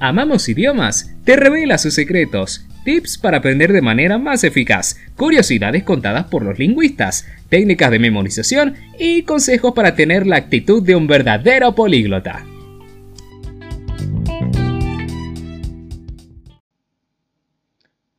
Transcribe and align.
Amamos 0.00 0.48
Idiomas 0.48 1.12
te 1.24 1.34
revela 1.34 1.76
sus 1.76 1.94
secretos, 1.94 2.64
tips 2.84 3.18
para 3.18 3.38
aprender 3.38 3.72
de 3.72 3.82
manera 3.82 4.16
más 4.16 4.44
eficaz, 4.44 4.96
curiosidades 5.16 5.82
contadas 5.82 6.26
por 6.26 6.44
los 6.44 6.56
lingüistas, 6.56 7.26
técnicas 7.48 7.90
de 7.90 7.98
memorización 7.98 8.76
y 8.96 9.24
consejos 9.24 9.72
para 9.74 9.96
tener 9.96 10.24
la 10.24 10.36
actitud 10.36 10.84
de 10.84 10.94
un 10.94 11.08
verdadero 11.08 11.74
políglota. 11.74 12.44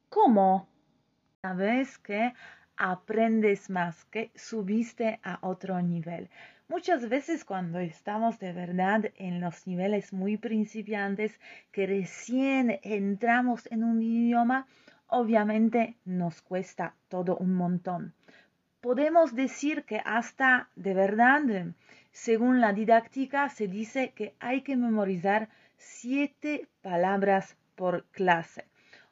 ¿Cómo? 0.09 0.67
Sabes 1.41 1.97
que 1.97 2.33
aprendes 2.75 3.69
más, 3.69 4.03
que 4.11 4.31
subiste 4.35 5.21
a 5.23 5.39
otro 5.43 5.81
nivel. 5.81 6.29
Muchas 6.69 7.09
veces 7.09 7.45
cuando 7.45 7.79
estamos 7.79 8.37
de 8.37 8.53
verdad 8.53 9.05
en 9.15 9.41
los 9.41 9.65
niveles 9.65 10.13
muy 10.13 10.37
principiantes, 10.37 11.39
que 11.71 11.87
recién 11.87 12.79
entramos 12.83 13.65
en 13.71 13.83
un 13.83 14.03
idioma, 14.03 14.67
obviamente 15.07 15.97
nos 16.05 16.43
cuesta 16.43 16.93
todo 17.07 17.37
un 17.37 17.55
montón. 17.55 18.13
Podemos 18.81 19.33
decir 19.33 19.83
que 19.83 19.99
hasta 20.05 20.69
de 20.75 20.93
verdad, 20.93 21.41
según 22.11 22.61
la 22.61 22.71
didáctica, 22.71 23.49
se 23.49 23.67
dice 23.67 24.11
que 24.11 24.35
hay 24.39 24.61
que 24.61 24.77
memorizar 24.77 25.49
siete 25.75 26.67
palabras 26.83 27.57
por 27.73 28.05
clase. 28.11 28.65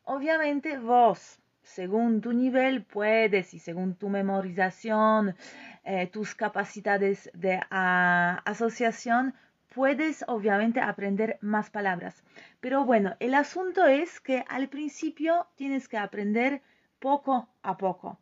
Obviamente 0.04 0.78
vos 0.78 1.40
según 1.68 2.22
tu 2.22 2.34
nivel 2.34 2.84
puedes 2.84 3.54
y 3.54 3.60
según 3.60 3.96
tu 3.96 4.10
memorización, 4.10 5.36
eh, 5.84 6.08
tus 6.08 6.34
capacidades 6.34 7.30
de 7.34 7.60
ah, 7.70 8.42
asociación, 8.46 9.34
puedes 9.76 10.24
obviamente 10.28 10.80
aprender 10.82 11.38
más 11.42 11.70
palabras. 11.70 12.24
Pero 12.60 12.84
bueno, 12.86 13.16
el 13.20 13.34
asunto 13.36 13.86
es 13.86 14.20
que 14.20 14.44
al 14.50 14.70
principio 14.70 15.48
tienes 15.56 15.88
que 15.88 15.98
aprender 15.98 16.62
poco 17.00 17.48
a 17.62 17.78
poco. 17.78 18.18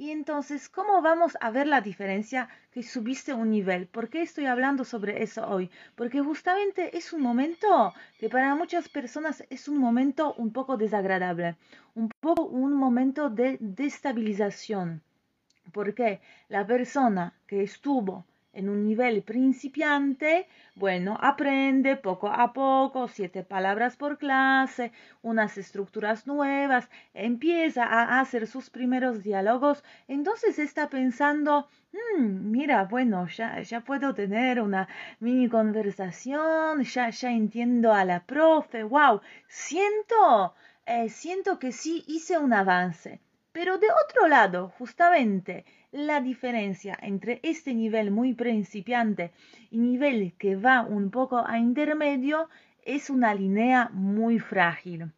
Y 0.00 0.12
entonces, 0.12 0.70
¿cómo 0.70 1.02
vamos 1.02 1.36
a 1.42 1.50
ver 1.50 1.66
la 1.66 1.82
diferencia 1.82 2.48
que 2.72 2.82
subiste 2.82 3.34
un 3.34 3.50
nivel? 3.50 3.86
¿Por 3.86 4.08
qué 4.08 4.22
estoy 4.22 4.46
hablando 4.46 4.82
sobre 4.82 5.22
eso 5.22 5.46
hoy? 5.46 5.70
Porque 5.94 6.22
justamente 6.22 6.96
es 6.96 7.12
un 7.12 7.20
momento 7.20 7.92
que 8.18 8.30
para 8.30 8.54
muchas 8.54 8.88
personas 8.88 9.44
es 9.50 9.68
un 9.68 9.76
momento 9.76 10.32
un 10.38 10.54
poco 10.54 10.78
desagradable, 10.78 11.56
un 11.94 12.08
poco 12.18 12.44
un 12.44 12.72
momento 12.72 13.28
de 13.28 13.58
destabilización. 13.60 15.02
Porque 15.70 16.22
la 16.48 16.66
persona 16.66 17.34
que 17.46 17.62
estuvo 17.62 18.24
en 18.52 18.68
un 18.68 18.84
nivel 18.84 19.22
principiante, 19.22 20.46
bueno, 20.74 21.16
aprende 21.20 21.96
poco 21.96 22.28
a 22.28 22.52
poco, 22.52 23.08
siete 23.08 23.42
palabras 23.44 23.96
por 23.96 24.18
clase, 24.18 24.92
unas 25.22 25.56
estructuras 25.58 26.26
nuevas, 26.26 26.88
empieza 27.14 27.84
a 27.84 28.20
hacer 28.20 28.46
sus 28.46 28.70
primeros 28.70 29.22
diálogos, 29.22 29.84
entonces 30.08 30.58
está 30.58 30.88
pensando, 30.88 31.68
hmm, 31.92 32.50
mira, 32.50 32.84
bueno, 32.84 33.28
ya, 33.28 33.60
ya 33.62 33.80
puedo 33.82 34.14
tener 34.14 34.60
una 34.60 34.88
mini 35.20 35.48
conversación, 35.48 36.82
ya, 36.82 37.10
ya 37.10 37.30
entiendo 37.30 37.92
a 37.92 38.04
la 38.04 38.24
profe, 38.24 38.82
wow, 38.82 39.20
siento, 39.48 40.54
eh, 40.86 41.08
siento 41.08 41.58
que 41.58 41.72
sí 41.72 42.04
hice 42.06 42.38
un 42.38 42.52
avance. 42.52 43.20
Pero 43.52 43.78
de 43.78 43.88
otro 44.04 44.28
lado, 44.28 44.72
justamente, 44.78 45.64
la 45.92 46.20
diferencia 46.20 46.96
entre 47.02 47.40
este 47.42 47.74
nivel 47.74 48.10
muy 48.10 48.34
principiante 48.34 49.32
y 49.70 49.78
nivel 49.78 50.34
que 50.38 50.56
va 50.56 50.82
un 50.82 51.10
poco 51.10 51.44
a 51.44 51.58
intermedio 51.58 52.48
es 52.84 53.10
una 53.10 53.34
línea 53.34 53.90
muy 53.92 54.38
frágil. 54.38 55.10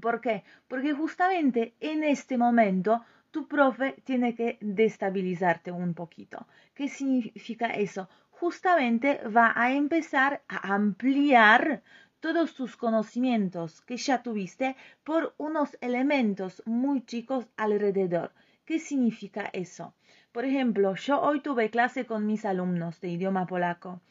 ¿Por 0.00 0.20
qué? 0.20 0.44
Porque 0.68 0.92
justamente 0.92 1.74
en 1.80 2.04
este 2.04 2.38
momento 2.38 3.04
tu 3.30 3.48
profe 3.48 3.96
tiene 4.04 4.34
que 4.34 4.58
destabilizarte 4.60 5.72
un 5.72 5.94
poquito. 5.94 6.46
¿Qué 6.74 6.88
significa 6.88 7.66
eso? 7.66 8.08
Justamente 8.30 9.20
va 9.28 9.52
a 9.56 9.72
empezar 9.72 10.42
a 10.48 10.74
ampliar 10.74 11.82
todos 12.20 12.54
tus 12.54 12.76
conocimientos 12.76 13.80
que 13.82 13.96
ya 13.96 14.22
tuviste 14.22 14.76
por 15.04 15.34
unos 15.38 15.76
elementos 15.80 16.62
muy 16.66 17.04
chicos 17.04 17.46
alrededor. 17.56 18.32
¿Qué 18.64 18.78
significa 18.78 19.48
eso? 19.52 19.94
Por 20.36 20.44
ejemplo, 20.44 20.94
yo 20.96 21.18
hoy 21.22 21.40
tuve 21.40 21.70
clase 21.70 22.04
con 22.04 22.26
mis 22.26 22.44
alumnos 22.44 23.00
de 23.00 23.08
idioma 23.08 23.46
polaco 23.46 24.02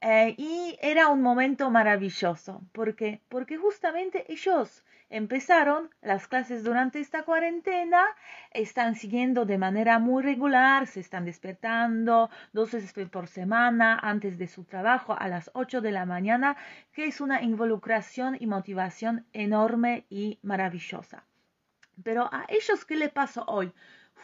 eh, 0.00 0.32
y 0.38 0.78
era 0.80 1.08
un 1.08 1.22
momento 1.22 1.72
maravilloso. 1.72 2.62
¿Por 2.70 2.94
qué? 2.94 3.20
Porque 3.28 3.56
justamente 3.56 4.24
ellos 4.32 4.84
empezaron 5.10 5.90
las 6.00 6.28
clases 6.28 6.62
durante 6.62 7.00
esta 7.00 7.24
cuarentena, 7.24 8.04
están 8.52 8.94
siguiendo 8.94 9.44
de 9.44 9.58
manera 9.58 9.98
muy 9.98 10.22
regular, 10.22 10.86
se 10.86 11.00
están 11.00 11.24
despertando 11.24 12.30
dos 12.52 12.70
veces 12.70 12.94
por 13.08 13.26
semana 13.26 13.98
antes 14.00 14.38
de 14.38 14.46
su 14.46 14.62
trabajo 14.62 15.16
a 15.18 15.26
las 15.26 15.50
8 15.52 15.80
de 15.80 15.90
la 15.90 16.06
mañana, 16.06 16.56
que 16.92 17.06
es 17.06 17.20
una 17.20 17.42
involucración 17.42 18.36
y 18.38 18.46
motivación 18.46 19.26
enorme 19.32 20.06
y 20.10 20.38
maravillosa. 20.42 21.24
Pero 22.04 22.32
a 22.32 22.44
ellos, 22.48 22.84
¿qué 22.84 22.94
le 22.94 23.08
pasó 23.08 23.44
hoy? 23.48 23.72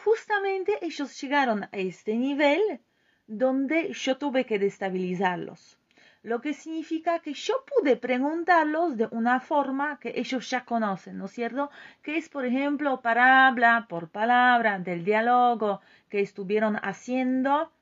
Justamente 0.05 0.79
ellos 0.83 1.21
llegaron 1.21 1.65
a 1.65 1.71
este 1.73 2.15
nivel 2.17 2.81
donde 3.27 3.93
yo 3.93 4.17
tuve 4.17 4.47
que 4.47 4.59
destabilizarlos. 4.59 5.79
Lo 6.23 6.41
que 6.41 6.53
significa 6.53 7.21
que 7.21 7.33
yo 7.33 7.65
pude 7.65 7.97
preguntarlos 7.97 8.97
de 8.97 9.09
una 9.13 9.41
forma 9.41 9.99
que 10.01 10.13
ellos 10.17 10.51
ya 10.51 10.65
conocen, 10.65 11.17
¿no 11.19 11.27
es 11.27 11.33
cierto? 11.33 11.71
Que 12.03 12.17
es, 12.17 12.29
por 12.29 12.45
ejemplo, 12.45 13.01
palabra 13.01 13.87
por 13.89 14.11
palabra 14.11 14.79
del 14.79 15.05
diálogo 15.05 15.81
que 16.09 16.21
estuvieron 16.21 16.77
haciendo 16.83 17.73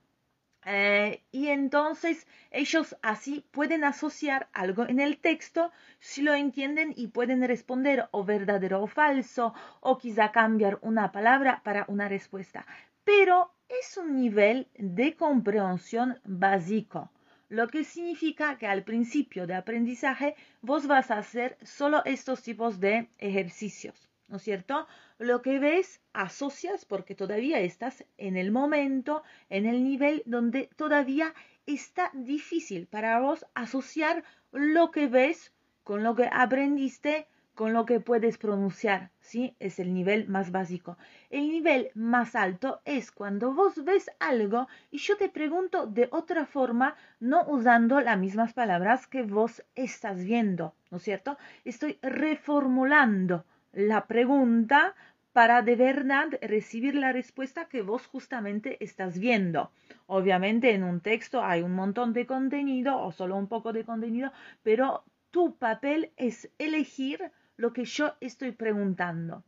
eh, 0.68 1.22
y 1.30 1.46
entonces 1.48 2.26
ellos 2.50 2.96
así 3.00 3.44
pueden 3.52 3.84
asociar 3.84 4.48
algo 4.52 4.84
en 4.88 4.98
el 4.98 5.18
texto 5.18 5.70
si 6.00 6.22
lo 6.22 6.34
entienden 6.34 6.92
y 6.96 7.06
pueden 7.06 7.46
responder 7.46 8.08
o 8.10 8.24
verdadero 8.24 8.82
o 8.82 8.88
falso 8.88 9.54
o 9.80 9.96
quizá 9.96 10.32
cambiar 10.32 10.80
una 10.82 11.12
palabra 11.12 11.62
para 11.62 11.84
una 11.86 12.08
respuesta. 12.08 12.66
Pero 13.04 13.54
es 13.68 13.96
un 13.96 14.16
nivel 14.16 14.66
de 14.76 15.14
comprensión 15.14 16.18
básico, 16.24 17.12
lo 17.48 17.68
que 17.68 17.84
significa 17.84 18.58
que 18.58 18.66
al 18.66 18.82
principio 18.82 19.46
de 19.46 19.54
aprendizaje 19.54 20.34
vos 20.62 20.88
vas 20.88 21.12
a 21.12 21.18
hacer 21.18 21.56
solo 21.62 22.04
estos 22.04 22.42
tipos 22.42 22.80
de 22.80 23.08
ejercicios. 23.18 24.08
¿No 24.28 24.36
es 24.36 24.42
cierto? 24.42 24.86
Lo 25.18 25.42
que 25.42 25.58
ves, 25.58 26.00
asocias 26.12 26.84
porque 26.84 27.14
todavía 27.14 27.60
estás 27.60 28.04
en 28.18 28.36
el 28.36 28.50
momento, 28.50 29.22
en 29.48 29.66
el 29.66 29.84
nivel 29.84 30.22
donde 30.26 30.68
todavía 30.76 31.34
está 31.66 32.10
difícil 32.14 32.86
para 32.86 33.20
vos 33.20 33.46
asociar 33.54 34.24
lo 34.52 34.90
que 34.90 35.08
ves 35.08 35.52
con 35.84 36.02
lo 36.02 36.14
que 36.14 36.28
aprendiste, 36.32 37.28
con 37.54 37.72
lo 37.72 37.86
que 37.86 38.00
puedes 38.00 38.36
pronunciar, 38.36 39.10
¿sí? 39.20 39.56
Es 39.60 39.78
el 39.78 39.94
nivel 39.94 40.28
más 40.28 40.50
básico. 40.50 40.98
El 41.30 41.48
nivel 41.48 41.90
más 41.94 42.34
alto 42.34 42.82
es 42.84 43.10
cuando 43.10 43.54
vos 43.54 43.82
ves 43.82 44.10
algo 44.20 44.68
y 44.90 44.98
yo 44.98 45.16
te 45.16 45.30
pregunto 45.30 45.86
de 45.86 46.08
otra 46.12 46.44
forma, 46.44 46.96
no 47.18 47.44
usando 47.48 48.00
las 48.00 48.18
mismas 48.18 48.52
palabras 48.52 49.06
que 49.06 49.22
vos 49.22 49.64
estás 49.74 50.22
viendo, 50.22 50.74
¿no 50.90 50.98
es 50.98 51.04
cierto? 51.04 51.38
Estoy 51.64 51.98
reformulando 52.02 53.46
la 53.76 54.06
pregunta 54.06 54.94
para 55.34 55.60
de 55.60 55.76
verdad 55.76 56.28
recibir 56.40 56.94
la 56.94 57.12
respuesta 57.12 57.66
que 57.66 57.82
vos 57.82 58.06
justamente 58.06 58.82
estás 58.82 59.18
viendo. 59.18 59.70
Obviamente 60.06 60.70
en 60.72 60.82
un 60.82 61.00
texto 61.00 61.44
hay 61.44 61.60
un 61.60 61.74
montón 61.74 62.14
de 62.14 62.24
contenido 62.24 62.98
o 62.98 63.12
solo 63.12 63.36
un 63.36 63.48
poco 63.48 63.74
de 63.74 63.84
contenido, 63.84 64.32
pero 64.62 65.04
tu 65.30 65.56
papel 65.56 66.10
es 66.16 66.48
elegir 66.58 67.30
lo 67.58 67.74
que 67.74 67.84
yo 67.84 68.14
estoy 68.20 68.52
preguntando. 68.52 69.44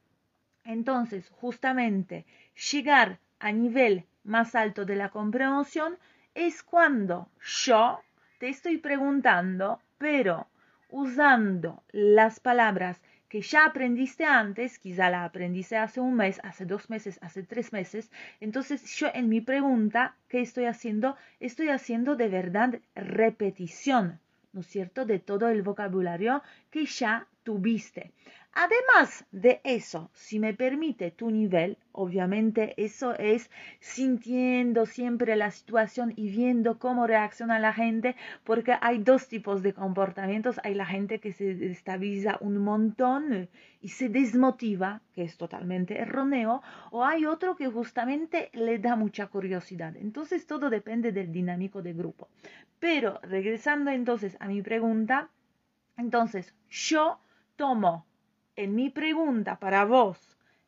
Entonces, 0.63 1.31
justamente 1.31 2.27
llegar 2.71 3.21
a 3.39 3.51
nivel 3.51 4.05
más 4.25 4.55
alto 4.55 4.85
de 4.85 4.97
la 4.97 5.09
comprensión 5.09 5.97
es 6.35 6.63
cuando 6.63 7.31
yo 7.65 8.03
te 8.39 8.51
estoy 8.51 8.77
preguntando, 8.77 9.81
pero 9.97 10.49
usando 10.91 11.83
las 11.93 12.41
palabras 12.41 13.01
que 13.29 13.43
ya 13.43 13.67
aprendiste 13.67 14.25
antes, 14.25 14.79
quizá 14.79 15.11
la 15.11 15.25
aprendiste 15.25 15.77
hace 15.77 16.01
un 16.01 16.15
mes, 16.15 16.41
hace 16.43 16.65
dos 16.65 16.89
meses, 16.89 17.19
hace 17.23 17.43
tres 17.43 17.73
meses, 17.73 18.11
entonces 18.41 18.83
yo 18.97 19.09
en 19.13 19.29
mi 19.29 19.41
pregunta, 19.41 20.17
¿qué 20.29 20.41
estoy 20.41 20.65
haciendo? 20.65 21.17
Estoy 21.39 21.69
haciendo 21.69 22.17
de 22.17 22.29
verdad 22.29 22.81
repetición, 22.95 24.19
¿no 24.53 24.61
es 24.61 24.67
cierto?, 24.67 25.05
de 25.05 25.19
todo 25.19 25.49
el 25.49 25.63
vocabulario 25.63 26.43
que 26.71 26.87
ya 26.87 27.27
tuviste. 27.43 28.13
Además 28.53 29.25
de 29.31 29.61
eso, 29.63 30.11
si 30.15 30.41
me 30.41 30.53
permite 30.53 31.11
tu 31.13 31.31
nivel, 31.31 31.79
obviamente 31.93 32.75
eso 32.83 33.15
es 33.15 33.51
sintiendo 33.79 34.85
siempre 34.85 35.37
la 35.37 35.51
situación 35.51 36.13
y 36.17 36.31
viendo 36.31 36.79
cómo 36.79 37.07
reacciona 37.07 37.61
la 37.61 37.73
gente, 37.73 38.17
porque 38.45 38.77
hay 38.81 38.99
dos 38.99 39.29
tipos 39.29 39.63
de 39.63 39.75
comportamientos. 39.75 40.59
Hay 40.65 40.75
la 40.75 40.87
gente 40.87 41.21
que 41.21 41.33
se 41.33 41.71
estabiliza 41.71 42.39
un 42.41 42.59
montón 42.59 43.49
y 43.81 43.89
se 43.91 44.09
desmotiva, 44.09 45.03
que 45.15 45.23
es 45.23 45.37
totalmente 45.37 45.99
erróneo, 45.99 46.63
o 46.91 47.05
hay 47.05 47.27
otro 47.27 47.55
que 47.55 47.69
justamente 47.69 48.51
le 48.55 48.79
da 48.79 48.97
mucha 48.97 49.29
curiosidad. 49.29 49.95
Entonces 49.97 50.47
todo 50.47 50.69
depende 50.69 51.13
del 51.13 51.31
dinámico 51.31 51.81
de 51.81 51.93
grupo. 51.93 52.29
Pero 52.81 53.21
regresando 53.23 53.91
entonces 53.91 54.37
a 54.41 54.49
mi 54.49 54.63
pregunta, 54.63 55.31
entonces 55.97 56.55
yo 56.69 57.21
tomo 57.55 58.08
en 58.59 58.75
mi 58.75 58.91
pregunta 58.91 59.61
para 59.61 59.85
vos 59.85 60.19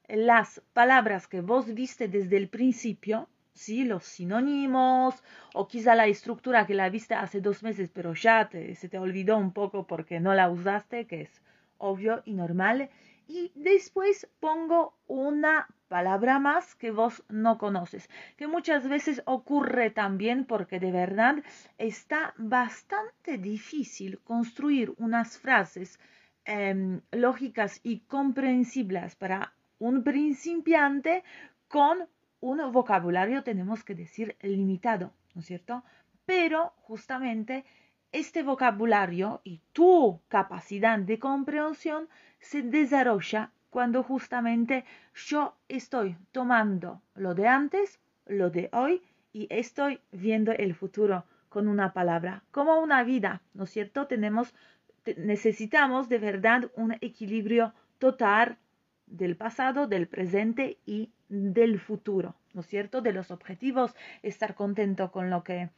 las 0.09 0.63
palabras 0.73 1.27
que 1.27 1.41
vos 1.41 1.75
viste 1.75 2.07
desde 2.07 2.37
el 2.37 2.49
principio, 2.49 3.29
¿sí? 3.53 3.85
los 3.85 4.05
sinónimos 4.05 5.25
o 5.55 5.67
quizá 5.67 5.97
la 5.97 6.07
estructura 6.07 6.67
que 6.69 6.75
la 6.75 6.89
viste 6.89 7.15
hace 7.15 7.41
dos 7.41 7.65
meses 7.65 7.91
pero 7.93 8.15
ya 8.15 8.49
se 8.49 8.89
te 8.89 8.99
olvidó 8.99 9.37
un 9.39 9.53
poco 9.53 9.89
porque 9.89 10.21
no 10.21 10.35
la 10.35 10.49
usaste, 10.51 11.09
que 11.09 11.23
es 11.23 11.43
obvio 11.79 12.23
y 12.25 12.35
normal. 12.35 12.91
Y 13.27 13.51
después 13.57 14.29
pongo 14.39 14.95
una 15.09 15.67
palabra 15.89 16.39
más 16.39 16.77
que 16.77 16.93
vos 16.93 17.25
no 17.29 17.59
conoces, 17.59 18.09
que 18.37 18.47
muchas 18.47 18.89
veces 18.89 19.21
ocurre 19.27 19.91
también 19.91 20.45
porque 20.45 20.79
de 20.79 20.93
verdad 20.93 21.43
está 21.77 22.35
bastante 22.37 23.37
difícil 23.37 24.21
construir 24.21 24.95
unas 24.99 25.39
frases 25.39 25.99
Em, 26.45 27.03
lógicas 27.13 27.81
y 27.83 28.01
comprensibles 28.01 29.15
para 29.15 29.53
un 29.79 30.03
principiante 30.03 31.23
con 31.69 32.09
un 32.41 32.73
vocabulario, 32.73 33.43
tenemos 33.43 33.85
que 33.85 33.95
decir, 33.95 34.37
limitado, 34.41 35.13
¿no 35.35 35.43
es 35.43 35.47
cierto? 35.47 35.85
Pero 36.25 36.73
justamente 36.83 37.65
este 38.11 38.43
vocabulario 38.43 39.41
y 39.45 39.61
tu 39.73 40.21
capacidad 40.29 40.99
de 40.99 41.19
comprensión 41.19 42.09
se 42.41 42.63
desarrolla 42.63 43.53
cuando 43.69 44.03
justamente 44.03 44.85
yo 45.15 45.57
estoy 45.69 46.17
tomando 46.33 47.03
lo 47.15 47.35
de 47.35 47.47
antes, 47.47 48.01
lo 48.27 48.51
de 48.51 48.71
hoy 48.73 49.03
y 49.33 49.47
estoy 49.51 50.01
viendo 50.11 50.53
el 50.53 50.75
futuro 50.75 51.25
con 51.49 51.69
una 51.69 51.93
palabra, 51.93 52.43
como 52.51 52.81
una 52.81 53.05
vida, 53.05 53.43
¿no 53.55 53.65
es 53.65 53.71
cierto? 53.71 54.07
Tenemos 54.07 54.55
necesitamos 55.17 56.08
de 56.08 56.19
verdad 56.19 56.70
un 56.76 56.93
equilibrio 57.00 57.73
total 57.99 58.58
del 59.06 59.37
pasado, 59.37 59.87
del 59.87 60.06
presente 60.06 60.79
y 60.87 61.11
del 61.29 61.79
futuro, 61.79 62.37
¿no 62.55 62.61
es 62.61 62.67
cierto? 62.67 63.00
De 63.00 63.12
los 63.12 63.31
objetivos, 63.31 63.94
estar 64.23 64.55
contento 64.55 65.11
con 65.11 65.31
lo 65.31 65.43
que 65.43 65.70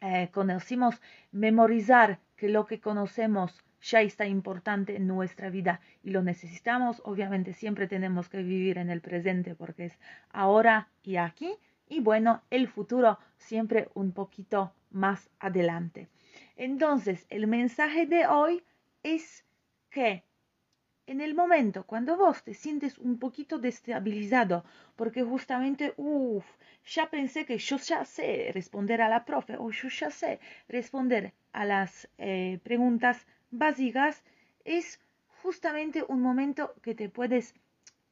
eh, 0.00 0.28
conocimos, 0.32 1.00
memorizar 1.32 2.18
que 2.36 2.48
lo 2.48 2.66
que 2.66 2.80
conocemos 2.80 3.62
ya 3.80 4.02
está 4.02 4.26
importante 4.26 4.96
en 4.96 5.06
nuestra 5.06 5.48
vida 5.48 5.80
y 6.02 6.10
lo 6.10 6.22
necesitamos. 6.22 7.00
Obviamente 7.04 7.52
siempre 7.52 7.86
tenemos 7.86 8.28
que 8.28 8.42
vivir 8.42 8.78
en 8.78 8.90
el 8.90 9.00
presente 9.00 9.54
porque 9.54 9.86
es 9.86 9.98
ahora 10.30 10.88
y 11.02 11.16
aquí. 11.16 11.54
Y 11.88 12.00
bueno, 12.00 12.42
el 12.50 12.68
futuro 12.68 13.18
siempre 13.38 13.88
un 13.94 14.12
poquito 14.12 14.72
más 14.90 15.30
adelante. 15.38 16.08
Entonces, 16.56 17.26
el 17.28 17.46
mensaje 17.46 18.06
de 18.06 18.26
hoy 18.26 18.64
es 19.02 19.44
que 19.90 20.24
en 21.06 21.20
el 21.20 21.34
momento 21.34 21.84
cuando 21.84 22.16
vos 22.16 22.42
te 22.42 22.54
sientes 22.54 22.98
un 22.98 23.18
poquito 23.18 23.58
destabilizado, 23.58 24.64
porque 24.96 25.22
justamente, 25.22 25.94
uff, 25.96 26.44
ya 26.84 27.08
pensé 27.10 27.46
que 27.46 27.58
yo 27.58 27.76
ya 27.76 28.04
sé 28.04 28.50
responder 28.52 29.00
a 29.02 29.08
la 29.08 29.24
profe 29.24 29.56
o 29.58 29.70
yo 29.70 29.88
ya 29.88 30.10
sé 30.10 30.40
responder 30.68 31.32
a 31.52 31.64
las 31.64 32.08
eh, 32.18 32.58
preguntas 32.64 33.26
básicas, 33.50 34.24
es 34.64 35.00
justamente 35.42 36.04
un 36.08 36.20
momento 36.20 36.74
que 36.82 36.94
te 36.94 37.08
puedes 37.08 37.54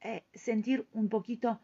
eh, 0.01 0.23
sentir 0.33 0.87
un 0.93 1.09
poquito 1.09 1.59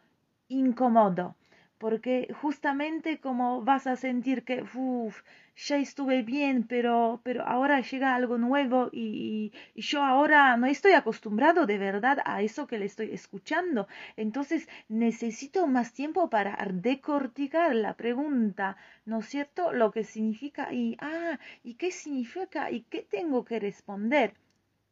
incómodo 0.48 1.36
porque 1.82 2.32
justamente 2.40 3.18
como 3.18 3.46
vas 3.70 3.88
a 3.88 3.96
sentir 3.96 4.44
que 4.44 4.62
uf, 4.62 5.14
ya 5.56 5.78
estuve 5.78 6.22
bien, 6.22 6.64
pero, 6.72 7.20
pero 7.24 7.40
ahora 7.44 7.80
llega 7.80 8.14
algo 8.14 8.38
nuevo 8.38 8.88
y, 8.92 9.52
y, 9.74 9.82
yo 9.82 10.04
ahora 10.04 10.56
no 10.56 10.66
estoy 10.68 10.92
acostumbrado 10.92 11.66
de 11.66 11.78
verdad 11.78 12.18
a 12.24 12.40
eso 12.40 12.68
que 12.68 12.78
le 12.78 12.84
estoy 12.84 13.10
escuchando. 13.10 13.88
Entonces 14.16 14.68
necesito 14.88 15.66
más 15.66 15.92
tiempo 15.92 16.30
para 16.30 16.56
decorticar 16.72 17.74
la 17.74 17.94
pregunta, 17.94 18.76
¿no 19.04 19.18
es 19.18 19.26
cierto? 19.26 19.72
Lo 19.72 19.90
que 19.90 20.04
significa 20.04 20.72
y, 20.72 20.96
ah, 21.00 21.40
¿y 21.64 21.74
qué 21.74 21.90
significa 21.90 22.70
y 22.70 22.82
qué 22.82 23.02
tengo 23.02 23.44
que 23.44 23.58
responder? 23.58 24.34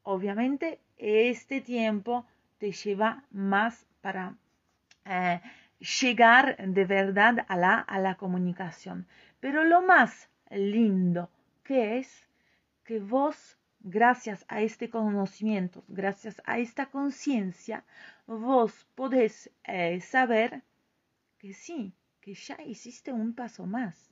Obviamente 0.02 0.80
este 0.96 1.60
tiempo 1.60 2.26
te 2.58 2.72
lleva 2.72 3.22
más 3.30 3.86
para... 4.00 4.34
Eh, 5.04 5.40
llegar 5.80 6.56
de 6.58 6.84
verdad 6.84 7.44
a 7.48 7.56
la, 7.56 7.78
a 7.78 7.98
la 7.98 8.16
comunicación. 8.16 9.06
Pero 9.40 9.64
lo 9.64 9.82
más 9.82 10.28
lindo 10.50 11.30
que 11.64 11.98
es 11.98 12.28
que 12.84 13.00
vos, 13.00 13.56
gracias 13.80 14.44
a 14.48 14.60
este 14.60 14.90
conocimiento, 14.90 15.84
gracias 15.88 16.42
a 16.44 16.58
esta 16.58 16.86
conciencia, 16.86 17.84
vos 18.26 18.86
podés 18.94 19.50
eh, 19.64 20.00
saber 20.00 20.62
que 21.38 21.54
sí, 21.54 21.94
que 22.20 22.34
ya 22.34 22.60
hiciste 22.62 23.12
un 23.12 23.34
paso 23.34 23.66
más. 23.66 24.10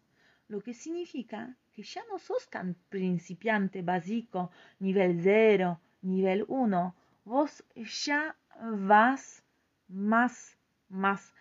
Lo 0.49 0.63
que 0.63 0.73
significa 0.73 1.55
que 1.75 1.83
ya 1.83 2.03
no 2.11 2.19
sos 2.19 2.49
tan 2.49 2.75
principiante 2.89 3.83
básico, 3.83 4.51
nivel 4.79 5.21
0, 5.23 5.79
nivel 6.03 6.45
1. 6.49 6.95
Vos 7.25 7.63
ya 8.07 8.35
vas 8.57 9.43
más, 9.89 10.57
más 10.89 11.35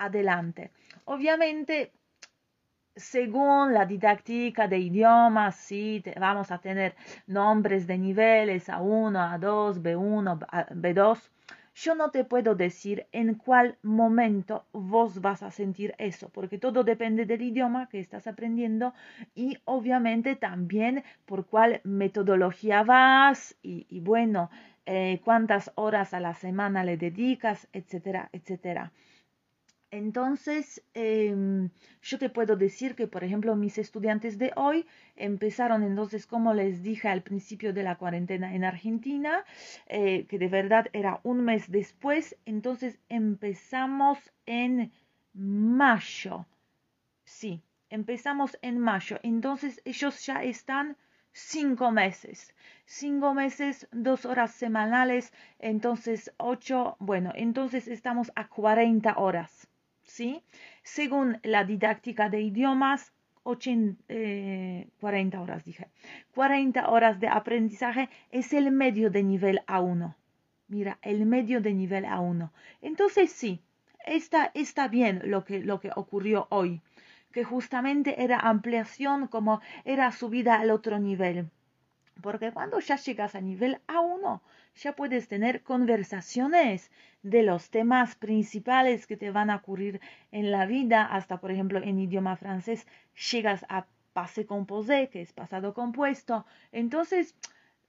adelante. 0.00 0.70
Obviamente, 1.04 1.92
según 2.96 3.72
la 3.72 3.86
didáctica 3.86 4.66
de 4.66 4.78
idiomas, 4.78 5.56
sí, 5.56 6.02
vamos 6.18 6.50
a 6.50 6.58
tener 6.58 6.94
nombres 7.26 7.86
de 7.86 7.98
niveles 7.98 8.68
A1, 8.68 9.38
A2, 9.38 9.80
B1, 9.82 10.38
B2. 10.74 11.30
Yo 11.74 11.94
no 11.94 12.10
te 12.10 12.24
puedo 12.24 12.54
decir 12.56 13.06
en 13.12 13.36
cuál 13.36 13.78
momento 13.82 14.66
vos 14.72 15.20
vas 15.20 15.42
a 15.42 15.50
sentir 15.50 15.94
eso, 15.98 16.28
porque 16.28 16.58
todo 16.58 16.82
depende 16.82 17.26
del 17.26 17.42
idioma 17.42 17.88
que 17.88 18.00
estás 18.00 18.26
aprendiendo 18.26 18.92
y 19.34 19.56
obviamente 19.64 20.34
también 20.34 21.04
por 21.26 21.46
cuál 21.46 21.80
metodología 21.84 22.82
vas 22.82 23.56
y, 23.62 24.00
bueno, 24.00 24.50
eh, 24.84 25.20
cuántas 25.24 25.70
horas 25.76 26.12
a 26.12 26.20
la 26.20 26.34
semana 26.34 26.82
le 26.84 26.96
dedicas, 26.96 27.68
etcétera, 27.72 28.28
etcétera. 28.32 28.92
Entonces, 29.92 30.82
em, 30.94 31.70
yo 32.00 32.18
te 32.18 32.30
puedo 32.30 32.54
decir 32.56 32.94
que, 32.94 33.08
por 33.08 33.24
ejemplo, 33.24 33.56
mis 33.56 33.76
estudiantes 33.76 34.38
de 34.38 34.52
hoy 34.54 34.86
empezaron 35.16 35.82
entonces, 35.82 36.26
como 36.26 36.54
les 36.54 36.82
dije 36.82 37.08
al 37.08 37.22
principio 37.22 37.72
de 37.72 37.82
la 37.82 37.96
cuarentena 37.98 38.54
en 38.54 38.62
Argentina, 38.64 39.44
eh, 39.88 40.26
que 40.28 40.38
de 40.38 40.48
verdad 40.48 40.86
era 40.92 41.20
un 41.24 41.44
mes 41.44 41.70
después, 41.70 42.36
entonces 42.46 43.00
empezamos 43.08 44.18
en 44.46 44.92
mayo. 45.34 46.46
Sí, 47.24 47.62
empezamos 47.88 48.58
en 48.62 48.78
mayo. 48.78 49.18
Entonces, 49.24 49.80
ellos 49.84 50.24
ya 50.24 50.44
están 50.44 50.96
cinco 51.32 51.90
meses. 51.90 52.54
Cinco 52.84 53.34
meses, 53.34 53.88
dos 53.92 54.24
horas 54.24 54.52
semanales, 54.52 55.32
entonces 55.58 56.32
ocho, 56.38 56.96
bueno, 57.00 57.32
entonces 57.34 57.88
estamos 57.88 58.30
a 58.36 58.48
40 58.48 59.18
horas. 59.18 59.66
¿Sí? 60.04 60.42
Según 60.82 61.38
la 61.42 61.64
didáctica 61.64 62.28
de 62.28 62.40
idiomas, 62.40 63.12
40 63.42 63.96
eh, 64.08 64.86
horas 65.38 65.64
dije. 65.64 65.88
40 66.34 66.88
horas 66.88 67.20
de 67.20 67.28
aprendizaje 67.28 68.08
es 68.30 68.52
el 68.52 68.70
medio 68.70 69.10
de 69.10 69.22
nivel 69.22 69.60
A1. 69.66 70.14
Mira, 70.68 70.98
el 71.02 71.26
medio 71.26 71.60
de 71.60 71.74
nivel 71.74 72.04
A1. 72.04 72.50
Entonces 72.82 73.32
sí, 73.32 73.60
está, 74.06 74.50
está 74.54 74.88
bien 74.88 75.22
lo 75.24 75.44
que, 75.44 75.60
lo 75.60 75.80
que 75.80 75.90
ocurrió 75.94 76.46
hoy, 76.50 76.80
que 77.32 77.44
justamente 77.44 78.22
era 78.22 78.38
ampliación 78.38 79.26
como 79.26 79.60
era 79.84 80.12
subida 80.12 80.60
al 80.60 80.70
otro 80.70 80.98
nivel. 80.98 81.50
Porque 82.22 82.52
cuando 82.52 82.78
ya 82.80 82.96
llegas 82.96 83.34
a 83.34 83.40
nivel 83.40 83.80
A1, 83.88 84.40
ya 84.76 84.94
puedes 84.94 85.28
tener 85.28 85.62
conversaciones 85.62 86.90
de 87.22 87.42
los 87.42 87.70
temas 87.70 88.14
principales 88.14 89.06
que 89.06 89.16
te 89.16 89.30
van 89.30 89.50
a 89.50 89.56
ocurrir 89.56 90.00
en 90.32 90.50
la 90.50 90.66
vida, 90.66 91.04
hasta 91.04 91.38
por 91.38 91.50
ejemplo 91.50 91.80
en 91.82 91.98
idioma 91.98 92.36
francés 92.36 92.86
llegas 93.30 93.64
a 93.68 93.86
passé 94.12 94.46
composé, 94.46 95.08
que 95.08 95.22
es 95.22 95.32
pasado 95.32 95.74
compuesto. 95.74 96.46
Entonces, 96.72 97.34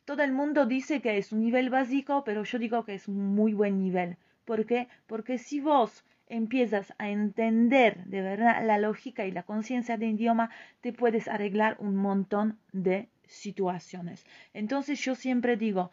todo 0.06 0.24
el 0.24 0.32
mundo 0.32 0.66
dice 0.66 1.02
que 1.02 1.18
es 1.18 1.32
un 1.32 1.42
nivel 1.42 1.70
básico, 1.70 2.24
pero 2.24 2.44
yo 2.44 2.60
digo 2.60 2.84
que 2.86 2.96
es 2.96 3.08
un 3.08 3.36
muy 3.36 3.54
buen 3.54 3.80
nivel. 3.80 4.18
¿Por 4.46 4.66
qué? 4.66 4.88
Porque 5.08 5.38
si 5.38 5.60
vos 5.60 6.04
empiezas 6.28 6.94
a 6.98 7.10
entender 7.10 8.06
de 8.06 8.22
verdad 8.22 8.66
la 8.66 8.78
lógica 8.78 9.26
y 9.26 9.32
la 9.32 9.44
conciencia 9.44 9.98
del 9.98 10.12
idioma, 10.12 10.50
te 10.80 10.94
puedes 10.94 11.28
arreglar 11.28 11.76
un 11.80 11.96
montón 11.96 12.58
de 12.72 13.10
situaciones. 13.26 14.26
Entonces 14.54 15.00
yo 15.00 15.16
siempre 15.16 15.58
digo, 15.58 15.92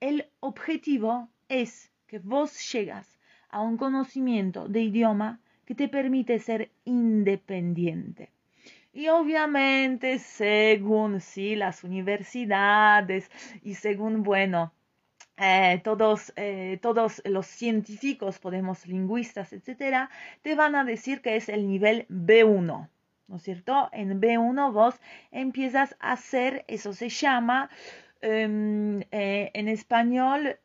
el 0.00 0.28
objetivo 0.40 1.28
es 1.48 1.90
que 2.06 2.18
vos 2.18 2.72
llegas 2.72 3.18
a 3.48 3.60
un 3.60 3.76
conocimiento 3.76 4.68
de 4.68 4.82
idioma 4.82 5.40
que 5.64 5.74
te 5.74 5.88
permite 5.88 6.38
ser 6.38 6.70
independiente. 6.84 8.30
Y 8.92 9.08
obviamente, 9.08 10.18
según 10.18 11.20
sí, 11.20 11.54
las 11.54 11.84
universidades 11.84 13.30
y 13.62 13.74
según, 13.74 14.22
bueno, 14.22 14.72
eh, 15.36 15.82
todos, 15.84 16.32
eh, 16.36 16.78
todos 16.80 17.20
los 17.26 17.46
científicos, 17.46 18.38
podemos 18.38 18.86
lingüistas, 18.86 19.52
etcétera, 19.52 20.08
te 20.40 20.54
van 20.54 20.74
a 20.74 20.84
decir 20.84 21.20
que 21.20 21.36
es 21.36 21.50
el 21.50 21.68
nivel 21.68 22.06
B1. 22.08 22.88
¿No 23.28 23.36
es 23.36 23.42
cierto? 23.42 23.90
En 23.92 24.20
B1 24.20 24.72
vos 24.72 24.94
empiezas 25.32 25.96
a 26.00 26.12
hacer, 26.12 26.64
eso 26.68 26.92
se 26.92 27.08
llama 27.08 27.68
eh, 28.22 29.50
en 29.54 29.68
español, 29.68 30.58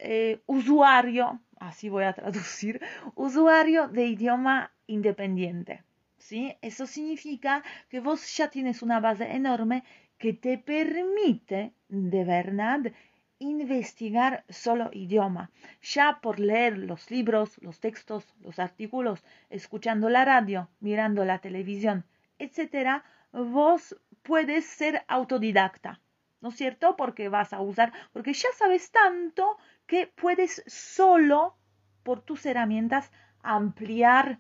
usuario, 0.45 1.39
así 1.59 1.89
voy 1.89 2.05
a 2.05 2.13
traducir, 2.13 2.81
usuario 3.15 3.87
de 3.87 4.05
idioma 4.05 4.71
independiente. 4.87 5.83
¿sí? 6.17 6.55
Eso 6.61 6.85
significa 6.87 7.63
que 7.89 7.99
vos 7.99 8.37
ya 8.37 8.49
tienes 8.49 8.81
una 8.81 8.99
base 8.99 9.31
enorme 9.31 9.83
que 10.17 10.33
te 10.33 10.57
permite 10.57 11.73
de 11.89 12.23
verdad 12.23 12.91
investigar 13.39 14.45
solo 14.49 14.91
idioma. 14.93 15.49
Ya 15.81 16.19
por 16.21 16.39
leer 16.39 16.77
los 16.77 17.09
libros, 17.09 17.57
los 17.61 17.79
textos, 17.79 18.35
los 18.39 18.59
artículos, 18.59 19.23
escuchando 19.49 20.09
la 20.09 20.23
radio, 20.23 20.69
mirando 20.79 21.25
la 21.25 21.39
televisión, 21.39 22.05
etc., 22.37 23.03
vos 23.31 23.95
puedes 24.21 24.65
ser 24.65 25.03
autodidacta. 25.07 25.99
¿No 26.41 26.49
es 26.49 26.55
cierto? 26.55 26.95
Porque 26.97 27.29
vas 27.29 27.53
a 27.53 27.61
usar, 27.61 27.93
porque 28.13 28.33
ya 28.33 28.49
sabes 28.57 28.91
tanto 28.91 29.57
que 29.85 30.07
puedes 30.07 30.63
solo 30.67 31.55
por 32.03 32.21
tus 32.21 32.45
herramientas 32.45 33.11
ampliar 33.43 34.39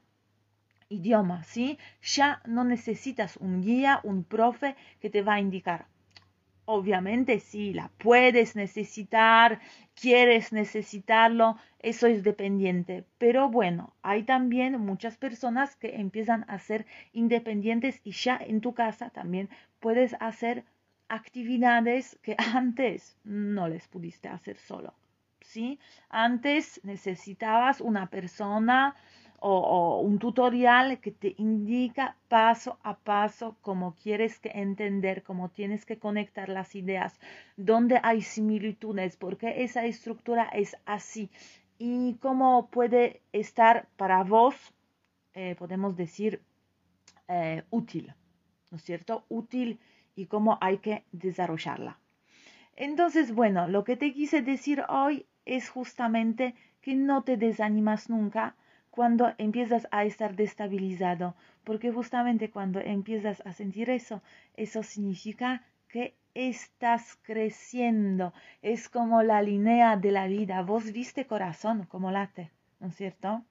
idioma, 0.89 1.43
¿sí? 1.43 1.77
Ya 2.01 2.41
no 2.45 2.63
necesitas 2.63 3.37
un 3.37 3.61
guía, 3.61 4.01
un 4.03 4.23
profe 4.23 4.75
que 4.99 5.09
te 5.09 5.21
va 5.21 5.35
a 5.35 5.39
indicar. 5.39 5.85
Obviamente, 6.65 7.39
si 7.39 7.73
la 7.73 7.89
puedes 7.97 8.55
necesitar, 8.55 9.59
quieres 9.93 10.51
necesitarlo, 10.53 11.57
eso 11.79 12.07
es 12.07 12.23
dependiente. 12.23 13.05
Pero 13.17 13.49
bueno, 13.49 13.93
hay 14.01 14.23
también 14.23 14.79
muchas 14.79 15.17
personas 15.17 15.75
que 15.75 15.95
empiezan 15.95 16.45
a 16.47 16.59
ser 16.59 16.85
independientes 17.13 18.01
y 18.03 18.11
ya 18.11 18.37
en 18.37 18.61
tu 18.61 18.73
casa 18.73 19.09
también 19.09 19.49
puedes 19.79 20.15
hacer 20.19 20.63
actividades 21.11 22.17
que 22.23 22.35
antes 22.37 23.17
no 23.23 23.67
les 23.67 23.87
pudiste 23.87 24.27
hacer 24.29 24.57
solo. 24.57 24.93
¿Sí? 25.41 25.79
Antes 26.09 26.79
necesitabas 26.83 27.81
una 27.81 28.09
persona 28.09 28.95
o, 29.43 29.99
un 29.99 30.19
tutorial 30.19 30.99
que 30.99 31.11
te 31.11 31.33
indica 31.37 32.15
paso 32.29 32.77
a 32.83 32.95
paso 32.95 33.57
cómo 33.61 33.95
quieres 33.95 34.39
entender, 34.43 35.23
cómo 35.23 35.49
tienes 35.49 35.83
que 35.83 35.97
conectar 35.97 36.47
las 36.47 36.75
ideas, 36.75 37.19
dónde 37.57 37.99
hay 38.03 38.21
similitudes, 38.21 39.17
porque 39.17 39.63
esa 39.63 39.83
estructura 39.85 40.43
es 40.53 40.77
así 40.85 41.31
y 41.79 42.17
cómo 42.21 42.69
puede 42.69 43.21
estar 43.33 43.87
para 43.97 44.23
vos, 44.23 44.55
eh, 45.33 45.55
podemos 45.57 45.97
decir, 45.97 46.39
eh, 47.27 47.63
útil, 47.71 48.13
¿no 48.69 48.77
es 48.77 48.83
cierto? 48.83 49.25
Útil 49.27 49.79
y 50.21 50.25
cómo 50.27 50.57
hay 50.61 50.77
que 50.77 51.03
desarrollarla. 51.11 51.97
Entonces, 52.75 53.33
bueno, 53.33 53.67
lo 53.67 53.83
que 53.83 53.97
te 53.97 54.13
quise 54.13 54.41
decir 54.41 54.83
hoy 54.87 55.25
es 55.45 55.69
justamente 55.69 56.55
que 56.81 56.95
no 56.95 57.23
te 57.23 57.37
desanimas 57.37 58.09
nunca, 58.09 58.55
cuando 58.91 59.33
empiezas 59.37 59.87
a 59.91 60.03
estar 60.03 60.35
destabilizado, 60.35 61.33
porque 61.63 61.91
justamente 61.91 62.51
cuando 62.51 62.79
empiezas 62.79 63.41
a 63.45 63.53
sentir 63.53 63.89
eso, 63.89 64.21
eso 64.55 64.83
significa 64.83 65.63
que 65.87 66.15
estás 66.33 67.17
creciendo, 67.23 68.33
es 68.61 68.89
como 68.89 69.23
la 69.23 69.41
línea 69.41 69.95
de 69.97 70.11
la 70.11 70.27
vida. 70.27 70.61
Vos 70.61 70.91
viste 70.91 71.25
corazón 71.25 71.85
como 71.85 72.11
late, 72.11 72.51
¿no 72.79 72.87
es 72.87 72.95
cierto? 72.95 73.43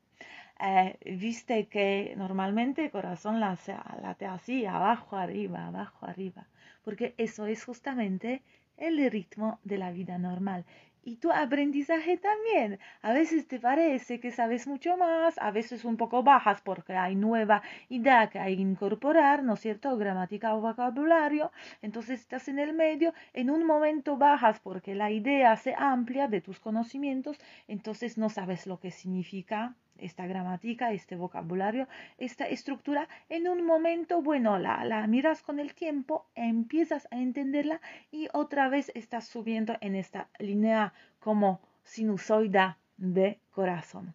Eh, 0.62 0.98
viste 1.16 1.68
que 1.68 2.14
normalmente 2.16 2.90
corazón 2.90 3.40
late, 3.40 3.74
late 4.02 4.26
así, 4.26 4.66
abajo, 4.66 5.16
arriba, 5.16 5.66
abajo, 5.66 6.04
arriba, 6.04 6.46
porque 6.82 7.14
eso 7.18 7.46
es 7.46 7.64
justamente 7.64 8.42
el 8.76 9.10
ritmo 9.10 9.60
de 9.64 9.78
la 9.78 9.90
vida 9.92 10.18
normal 10.18 10.64
y 11.02 11.16
tu 11.16 11.32
aprendizaje 11.32 12.16
también. 12.18 12.78
A 13.02 13.12
veces 13.12 13.46
te 13.48 13.58
parece 13.58 14.20
que 14.20 14.30
sabes 14.30 14.66
mucho 14.66 14.96
más, 14.96 15.38
a 15.38 15.50
veces 15.50 15.84
un 15.84 15.96
poco 15.96 16.22
bajas 16.22 16.60
porque 16.60 16.94
hay 16.94 17.16
nueva 17.16 17.62
idea 17.88 18.28
que 18.28 18.38
hay 18.38 18.56
que 18.56 18.62
incorporar, 18.62 19.42
¿no 19.42 19.54
es 19.54 19.60
cierto? 19.60 19.96
Gramática 19.96 20.54
o 20.54 20.60
vocabulario. 20.60 21.52
Entonces 21.82 22.20
estás 22.20 22.48
en 22.48 22.58
el 22.58 22.72
medio, 22.74 23.14
en 23.32 23.50
un 23.50 23.64
momento 23.64 24.16
bajas 24.16 24.60
porque 24.60 24.94
la 24.94 25.10
idea 25.10 25.56
se 25.56 25.74
amplia 25.76 26.28
de 26.28 26.40
tus 26.40 26.60
conocimientos, 26.60 27.38
entonces 27.68 28.18
no 28.18 28.28
sabes 28.28 28.66
lo 28.66 28.78
que 28.78 28.90
significa 28.90 29.74
esta 30.00 30.26
gramática, 30.26 30.92
este 30.92 31.16
vocabulario, 31.16 31.88
esta 32.18 32.46
estructura, 32.46 33.08
en 33.28 33.48
un 33.48 33.64
momento, 33.64 34.22
bueno, 34.22 34.58
la, 34.58 34.84
la 34.84 35.06
miras 35.06 35.42
con 35.42 35.58
el 35.58 35.74
tiempo, 35.74 36.26
empiezas 36.34 37.06
a 37.10 37.18
entenderla 37.18 37.80
y 38.10 38.28
otra 38.32 38.68
vez 38.68 38.90
estás 38.94 39.26
subiendo 39.26 39.76
en 39.80 39.94
esta 39.94 40.28
línea 40.38 40.92
como 41.18 41.60
sinusoida 41.84 42.78
de 42.96 43.38
corazón. 43.50 44.14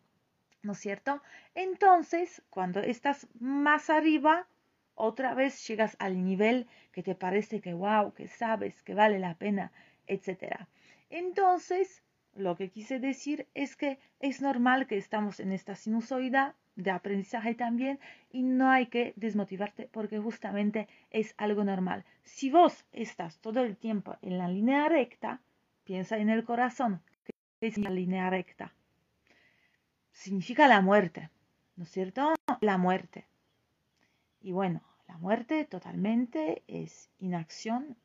¿No 0.62 0.72
es 0.72 0.80
cierto? 0.80 1.22
Entonces, 1.54 2.42
cuando 2.50 2.80
estás 2.80 3.28
más 3.40 3.90
arriba, 3.90 4.48
otra 4.96 5.34
vez 5.34 5.68
llegas 5.68 5.96
al 6.00 6.24
nivel 6.24 6.68
que 6.92 7.04
te 7.04 7.16
parece 7.16 7.62
que 7.62 7.74
wow, 7.74 8.14
que 8.14 8.28
sabes, 8.28 8.82
que 8.82 8.96
vale 8.96 9.20
la 9.20 9.36
pena, 9.36 9.72
etc. 10.08 10.68
Entonces, 11.10 12.02
lo 12.36 12.56
que 12.56 12.70
quise 12.70 13.00
decir 13.00 13.48
es 13.54 13.76
que 13.76 13.98
es 14.20 14.42
normal 14.42 14.88
que 14.88 14.98
estamos 14.98 15.40
en 15.40 15.52
esta 15.52 15.76
sinusoida 15.76 16.56
de 16.76 16.92
aprendizaje 16.92 17.56
también 17.56 18.00
y 18.32 18.44
no 18.44 18.70
hay 18.70 18.88
que 18.88 19.14
desmotivarte 19.16 19.88
porque 19.92 20.20
justamente 20.20 20.88
es 21.12 21.34
algo 21.38 21.64
normal. 21.64 22.04
Si 22.24 22.50
vos 22.50 22.86
estás 22.92 23.40
todo 23.40 23.64
el 23.64 23.78
tiempo 23.78 24.18
en 24.22 24.38
la 24.38 24.50
línea 24.50 24.88
recta, 24.90 25.42
piensa 25.86 26.18
en 26.18 26.30
el 26.30 26.44
corazón, 26.44 27.02
que 27.24 27.34
es 27.62 27.78
la 27.78 27.90
línea 27.90 28.30
recta. 28.30 28.74
Significa 30.12 30.68
la 30.68 30.82
muerte, 30.82 31.30
¿no 31.78 31.86
es 31.86 31.92
cierto? 31.92 32.34
La 32.60 32.78
muerte. 32.78 33.26
Y 34.42 34.52
bueno, 34.52 34.82
la 35.08 35.18
muerte 35.18 35.64
totalmente 35.66 36.64
es 36.68 37.10
inacción 37.20 37.96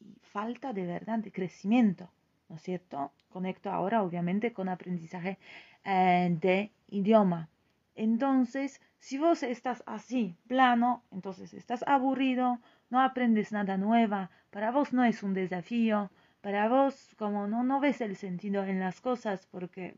y 0.00 0.14
falta 0.20 0.72
de 0.72 0.86
verdad 0.86 1.18
de 1.18 1.32
crecimiento. 1.32 2.10
¿no 2.48 2.56
es 2.56 2.62
cierto? 2.62 3.12
Conecto 3.28 3.70
ahora 3.70 4.02
obviamente 4.02 4.52
con 4.52 4.68
aprendizaje 4.68 5.38
eh, 5.84 6.36
de 6.40 6.70
idioma. 6.88 7.48
Entonces, 7.94 8.80
si 8.98 9.18
vos 9.18 9.42
estás 9.42 9.82
así, 9.86 10.36
plano, 10.46 11.02
entonces 11.10 11.52
estás 11.54 11.84
aburrido, 11.86 12.58
no 12.90 13.00
aprendes 13.00 13.52
nada 13.52 13.76
nueva, 13.76 14.30
para 14.50 14.70
vos 14.70 14.92
no 14.92 15.04
es 15.04 15.22
un 15.22 15.34
desafío, 15.34 16.10
para 16.40 16.68
vos 16.68 17.14
como 17.18 17.46
no, 17.46 17.64
no 17.64 17.80
ves 17.80 18.00
el 18.00 18.16
sentido 18.16 18.64
en 18.64 18.80
las 18.80 19.00
cosas 19.00 19.46
porque, 19.46 19.94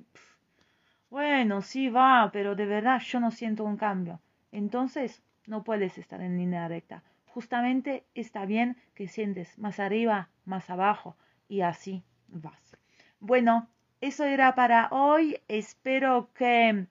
bueno, 1.11 1.63
sí 1.63 1.89
va, 1.89 2.31
pero 2.33 2.55
de 2.55 2.67
verdad 2.67 3.01
yo 3.01 3.21
no 3.21 3.31
siento 3.31 3.65
un 3.65 3.77
cambio. 3.77 4.21
Entonces, 4.53 5.23
no 5.47 5.63
puedes 5.63 5.99
estar 5.99 6.21
en 6.21 6.37
línea 6.37 6.69
recta. 6.69 7.03
Justamente 7.27 8.05
está 8.15 8.45
bien 8.45 8.77
que 8.95 9.09
sientes 9.09 9.59
más 9.59 9.79
arriba, 9.79 10.29
más 10.45 10.71
abajo 10.71 11.17
y 11.49 11.61
así 11.61 12.03
bueno, 13.21 13.69
eso 14.00 14.25
era 14.25 14.55
para 14.55 14.89
hoy. 14.91 15.39
Espero 15.47 16.31
que 16.35 16.87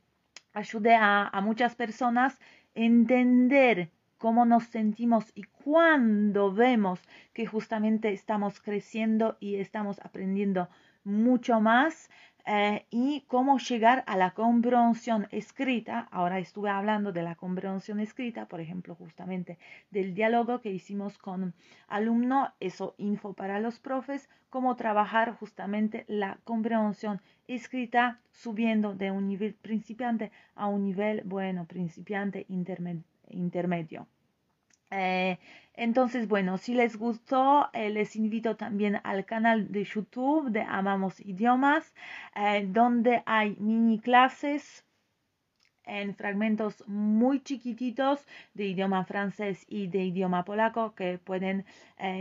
ayude 0.54 0.96
a, 0.96 1.32
muchas 1.44 1.76
personas 1.76 2.40
a 2.40 2.40
entender 2.76 3.90
cómo 4.18 4.46
nos 4.46 4.66
sentimos 4.66 5.32
y 5.34 5.44
cuando 5.44 6.54
vemos 6.54 7.02
que 7.34 7.46
justamente 7.46 8.12
estamos 8.14 8.62
creciendo 8.62 9.38
y 9.40 9.56
estamos 9.56 10.00
aprendiendo 10.00 10.70
mucho 11.04 11.62
más 11.62 12.10
eh, 12.52 12.88
y 12.90 13.26
cómo 13.28 13.60
llegar 13.60 14.04
a 14.08 14.18
la 14.18 14.32
comprensión 14.32 15.28
escrita. 15.30 16.08
Ahora 16.10 16.40
estuve 16.40 16.72
hablando 16.72 17.12
de 17.12 17.22
la 17.22 17.36
comprensión 17.36 18.00
escrita, 18.00 18.48
por 18.48 18.60
ejemplo, 18.60 18.96
justamente 18.96 19.60
del 19.92 20.16
diálogo 20.16 20.60
que 20.60 20.72
hicimos 20.72 21.20
con 21.20 21.54
alumno, 21.88 22.52
eso 22.60 22.96
info 22.98 23.34
para 23.34 23.60
los 23.60 23.80
profes, 23.80 24.32
cómo 24.50 24.76
trabajar 24.76 25.36
justamente 25.36 26.06
la 26.08 26.40
comprensión 26.44 27.22
escrita 27.48 28.20
subiendo 28.32 28.96
de 28.96 29.12
un 29.12 29.28
nivel 29.28 29.54
principiante 29.54 30.32
a 30.56 30.66
un 30.66 30.86
nivel, 30.86 31.22
bueno, 31.26 31.66
principiante 31.66 32.48
intermedio. 32.48 34.08
Eh, 34.92 35.38
entonces, 35.74 36.28
bueno, 36.28 36.58
si 36.58 36.74
les 36.74 36.98
gustó, 36.98 37.70
eh, 37.74 37.90
les 37.90 38.16
invito 38.16 38.56
también 38.56 39.00
al 39.04 39.26
canal 39.26 39.72
de 39.72 39.84
YouTube 39.84 40.50
de 40.52 40.62
Amamos 40.62 41.20
Idiomas, 41.22 41.94
eh, 42.36 42.66
donde 42.68 43.24
hay 43.26 43.56
mini 43.60 44.00
clases 44.00 44.86
en 45.86 46.14
fragmentos 46.16 46.84
muy 46.88 47.42
chiquititos 47.42 48.26
de 48.54 48.66
idioma 48.66 49.06
francés 49.06 49.66
y 49.68 49.88
de 49.88 50.04
idioma 50.06 50.46
polaco 50.46 50.94
que 50.94 51.18
pueden 51.18 51.66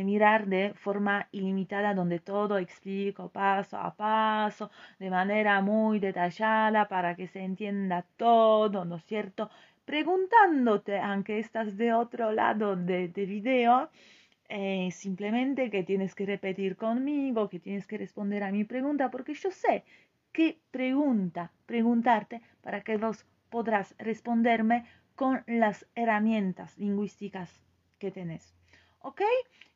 mirar 0.04 0.46
de 0.46 0.72
forma 0.74 1.28
ilimitada 1.32 1.92
donde 1.94 2.18
todo 2.18 2.56
explico 2.58 3.28
paso 3.28 3.76
a 3.76 3.94
paso 3.94 4.70
de 4.98 5.10
manera 5.10 5.60
muy 5.60 5.98
detallada 5.98 6.88
para 6.88 7.14
que 7.14 7.28
se 7.28 7.40
entienda 7.44 8.06
todo, 8.16 8.84
¿no 8.86 8.96
es 8.96 9.04
cierto? 9.04 9.50
Preguntándote, 9.88 10.98
aunque 10.98 11.38
estás 11.38 11.78
de 11.78 11.94
otro 11.94 12.30
lado 12.30 12.76
de, 12.76 13.08
video, 13.08 13.88
eh, 14.50 14.90
simplemente 14.92 15.70
que 15.70 15.82
tienes 15.82 16.14
que 16.14 16.26
repetir 16.26 16.76
conmigo, 16.76 17.48
que 17.48 17.58
tienes 17.58 17.86
que 17.86 17.96
responder 17.96 18.42
a 18.42 18.52
mi 18.52 18.64
pregunta, 18.64 19.10
porque 19.10 19.32
yo 19.32 19.50
sé 19.50 19.84
qué 20.30 20.58
pregunta 20.70 21.52
preguntarte 21.64 22.42
para 22.60 22.82
que 22.82 22.98
vos 22.98 23.24
podrás 23.48 23.94
responderme 23.96 24.84
con 25.14 25.42
las 25.46 25.86
herramientas 25.94 26.76
lingüísticas 26.76 27.50
que 27.98 28.10
tenés. 28.10 28.54
¿Ok? 28.98 29.22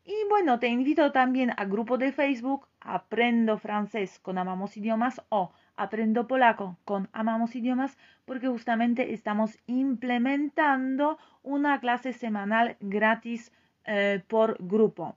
Y 0.04 0.14
bueno, 0.28 0.59
te 0.59 0.69
invito 0.69 1.11
también 1.12 1.52
al 1.57 1.71
grupo 1.71 1.97
de 1.97 2.12
Facebook 2.12 2.69
Aprendo 2.81 3.57
Francés 3.57 4.19
con 4.19 4.37
Amamos 4.37 4.76
Idiomas 4.76 5.23
o 5.31 5.52
Aprendo 5.83 6.29
Polaco 6.29 6.79
con 6.85 7.09
Amamos 7.12 7.57
Idiomas 7.57 7.99
porque 8.25 8.47
justamente 8.47 9.12
estamos 9.12 9.59
implementando 9.67 11.19
una 11.43 11.81
clase 11.81 12.12
semanal 12.12 12.77
gratis 12.79 13.51
eh, 13.85 14.23
por 14.29 14.57
grupo. 14.61 15.17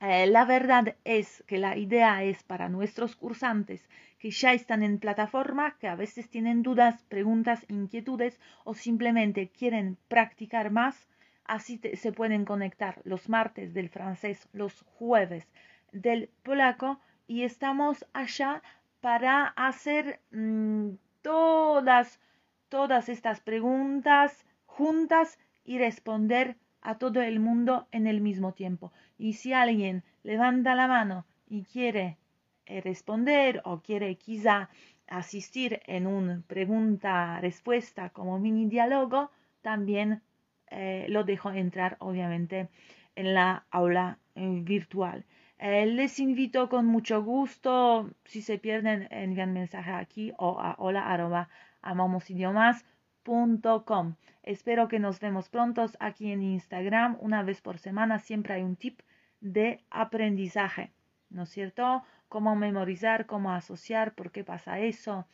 Eh, 0.00 0.26
la 0.28 0.46
verdad 0.46 0.96
es 1.04 1.44
que 1.46 1.58
la 1.58 1.76
idea 1.76 2.24
es 2.24 2.42
para 2.42 2.70
nuestros 2.70 3.16
cursantes 3.16 3.86
que 4.18 4.30
ya 4.30 4.54
están 4.54 4.82
en 4.82 4.98
plataforma, 4.98 5.76
que 5.78 5.88
a 5.88 5.94
veces 5.94 6.30
tienen 6.30 6.62
dudas, 6.62 7.04
preguntas, 7.10 7.66
inquietudes 7.68 8.40
o 8.64 8.72
simplemente 8.72 9.50
quieren 9.50 9.98
practicar 10.08 10.70
más, 10.70 11.06
así 11.44 11.78
se 11.94 12.12
pueden 12.12 12.46
conectar 12.46 13.02
los 13.04 13.28
martes 13.28 13.74
del 13.74 13.90
francés, 13.90 14.48
los 14.54 14.80
jueves 14.96 15.52
del 15.92 16.30
polaco 16.42 16.98
y 17.26 17.42
estamos 17.42 18.06
allá 18.14 18.62
para 19.02 19.48
hacer 19.56 20.20
mm, 20.30 20.90
todas, 21.22 22.20
todas 22.68 23.08
estas 23.08 23.40
preguntas 23.40 24.46
juntas 24.64 25.38
y 25.64 25.78
responder 25.78 26.56
a 26.80 26.98
todo 26.98 27.20
el 27.20 27.40
mundo 27.40 27.88
en 27.90 28.06
el 28.06 28.20
mismo 28.20 28.52
tiempo. 28.54 28.92
Y 29.18 29.34
si 29.34 29.52
alguien 29.52 30.04
levanta 30.22 30.76
la 30.76 30.86
mano 30.86 31.26
y 31.48 31.64
quiere 31.64 32.16
eh, 32.64 32.80
responder 32.80 33.60
o 33.64 33.80
quiere 33.80 34.14
quizá 34.16 34.70
asistir 35.08 35.80
en 35.86 36.06
un 36.06 36.44
pregunta-respuesta 36.46 38.10
como 38.10 38.38
mini 38.38 38.66
diálogo, 38.66 39.32
también 39.62 40.22
eh, 40.70 41.06
lo 41.08 41.24
dejo 41.24 41.50
entrar 41.50 41.96
obviamente 41.98 42.68
en 43.16 43.34
la 43.34 43.66
aula 43.72 44.20
eh, 44.36 44.60
virtual. 44.62 45.24
Les 45.62 46.18
invito 46.18 46.68
con 46.68 46.86
mucho 46.86 47.22
gusto, 47.22 48.10
si 48.24 48.42
se 48.42 48.58
pierden, 48.58 49.06
envían 49.12 49.52
mensaje 49.52 49.92
aquí 49.92 50.32
o 50.36 50.60
a 50.60 50.74
hola 50.76 51.48
amamosidiomas.com. 51.82 54.16
Espero 54.42 54.88
que 54.88 54.98
nos 54.98 55.20
vemos 55.20 55.48
pronto 55.48 55.86
aquí 56.00 56.32
en 56.32 56.42
Instagram. 56.42 57.16
Una 57.20 57.44
vez 57.44 57.60
por 57.60 57.78
semana 57.78 58.18
siempre 58.18 58.54
hay 58.54 58.62
un 58.62 58.74
tip 58.74 59.02
de 59.40 59.84
aprendizaje, 59.88 60.90
¿no 61.30 61.44
es 61.44 61.50
cierto? 61.50 62.02
Cómo 62.28 62.56
memorizar, 62.56 63.26
cómo 63.26 63.52
asociar, 63.52 64.16
por 64.16 64.32
qué 64.32 64.42
pasa 64.42 64.80
eso, 64.80 65.28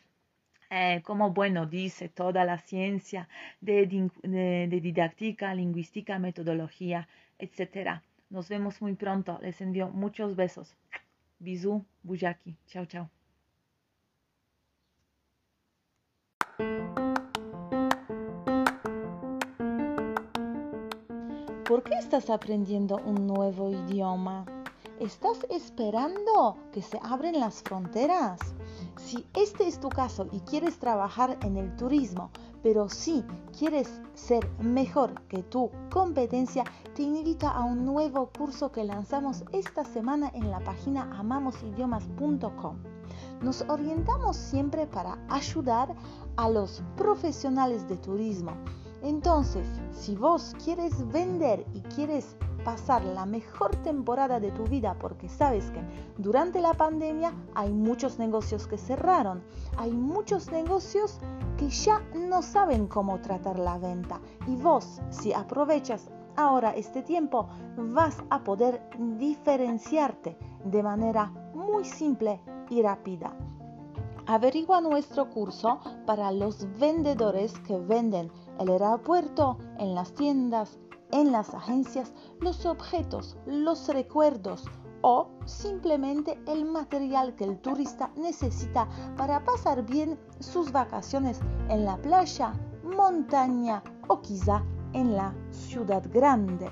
eh, 0.68 1.00
como 1.04 1.32
bueno 1.32 1.64
dice 1.64 2.10
toda 2.10 2.44
la 2.44 2.58
ciencia 2.58 3.30
de, 3.62 3.86
de 3.86 4.80
didáctica, 4.82 5.54
lingüística, 5.54 6.18
metodología, 6.18 7.08
etcétera. 7.38 8.02
Nos 8.30 8.48
vemos 8.48 8.82
muy 8.82 8.94
pronto. 8.94 9.38
Les 9.40 9.60
envío 9.60 9.88
muchos 9.88 10.36
besos. 10.36 10.74
Bisous, 11.38 11.82
Bujaki. 12.02 12.56
Chao, 12.66 12.84
chao. 12.84 13.10
¿Por 21.64 21.82
qué 21.82 21.94
estás 21.94 22.28
aprendiendo 22.28 22.96
un 22.96 23.26
nuevo 23.26 23.70
idioma? 23.70 24.44
¿Estás 25.00 25.46
esperando 25.48 26.58
que 26.72 26.82
se 26.82 26.98
abren 27.02 27.38
las 27.38 27.62
fronteras? 27.62 28.40
Si 28.96 29.26
este 29.34 29.68
es 29.68 29.78
tu 29.78 29.88
caso 29.88 30.28
y 30.32 30.40
quieres 30.40 30.78
trabajar 30.78 31.38
en 31.42 31.56
el 31.56 31.76
turismo, 31.76 32.30
pero 32.62 32.88
si 32.88 33.24
quieres 33.56 34.00
ser 34.14 34.48
mejor 34.60 35.20
que 35.28 35.42
tu 35.42 35.70
competencia, 35.90 36.64
te 36.94 37.02
invito 37.02 37.46
a 37.46 37.64
un 37.64 37.84
nuevo 37.84 38.30
curso 38.36 38.72
que 38.72 38.84
lanzamos 38.84 39.44
esta 39.52 39.84
semana 39.84 40.30
en 40.34 40.50
la 40.50 40.60
página 40.60 41.08
amamosidiomas.com. 41.18 42.76
Nos 43.42 43.64
orientamos 43.68 44.36
siempre 44.36 44.86
para 44.86 45.18
ayudar 45.28 45.94
a 46.36 46.48
los 46.48 46.82
profesionales 46.96 47.88
de 47.88 47.96
turismo. 47.96 48.52
Entonces, 49.02 49.66
si 49.92 50.16
vos 50.16 50.56
quieres 50.64 51.06
vender 51.12 51.64
y 51.72 51.80
quieres 51.82 52.36
pasar 52.64 53.04
la 53.04 53.24
mejor 53.24 53.74
temporada 53.76 54.40
de 54.40 54.50
tu 54.50 54.64
vida 54.64 54.96
porque 54.98 55.28
sabes 55.28 55.70
que 55.70 55.80
durante 56.18 56.60
la 56.60 56.74
pandemia 56.74 57.32
hay 57.54 57.72
muchos 57.72 58.18
negocios 58.18 58.66
que 58.66 58.76
cerraron, 58.76 59.42
hay 59.76 59.92
muchos 59.92 60.50
negocios 60.50 61.20
que 61.58 61.68
ya 61.68 62.00
no 62.14 62.40
saben 62.40 62.86
cómo 62.86 63.20
tratar 63.20 63.58
la 63.58 63.78
venta 63.78 64.20
y 64.46 64.56
vos 64.56 65.02
si 65.10 65.32
aprovechas 65.32 66.08
ahora 66.36 66.70
este 66.70 67.02
tiempo 67.02 67.48
vas 67.76 68.16
a 68.30 68.44
poder 68.44 68.88
diferenciarte 69.18 70.38
de 70.64 70.82
manera 70.82 71.26
muy 71.54 71.84
simple 71.84 72.40
y 72.70 72.80
rápida. 72.80 73.36
Averigua 74.26 74.80
nuestro 74.80 75.28
curso 75.30 75.80
para 76.06 76.30
los 76.30 76.66
vendedores 76.78 77.58
que 77.60 77.78
venden 77.78 78.30
el 78.60 78.68
aeropuerto, 78.68 79.58
en 79.78 79.94
las 79.94 80.12
tiendas, 80.12 80.78
en 81.10 81.32
las 81.32 81.54
agencias 81.54 82.12
los 82.40 82.66
objetos, 82.66 83.36
los 83.46 83.88
recuerdos 83.88 84.64
o 85.02 85.28
simplemente 85.44 86.40
el 86.46 86.64
material 86.64 87.34
que 87.34 87.44
el 87.44 87.58
turista 87.58 88.10
necesita 88.16 88.88
para 89.16 89.44
pasar 89.44 89.84
bien 89.84 90.18
sus 90.40 90.72
vacaciones 90.72 91.40
en 91.68 91.84
la 91.84 91.96
playa, 91.96 92.52
montaña 92.84 93.82
o 94.08 94.20
quizá 94.20 94.62
en 94.92 95.16
la 95.16 95.34
ciudad 95.50 96.02
grande. 96.12 96.70